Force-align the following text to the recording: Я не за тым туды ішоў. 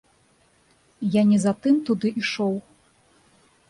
Я 1.19 1.23
не 1.33 1.39
за 1.45 1.53
тым 1.67 1.75
туды 1.91 2.07
ішоў. 2.25 2.53